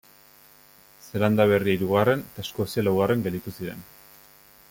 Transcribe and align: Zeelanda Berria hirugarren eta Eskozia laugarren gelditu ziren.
Zeelanda 1.07 1.45
Berria 1.51 1.75
hirugarren 1.79 2.25
eta 2.31 2.45
Eskozia 2.47 2.87
laugarren 2.89 3.23
gelditu 3.27 3.57
ziren. 3.59 3.87